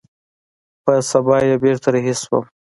پر 0.83 0.97
سبا 1.11 1.37
يې 1.47 1.55
بېرته 1.63 1.87
رهي 1.93 2.13
سوم. 2.21 2.43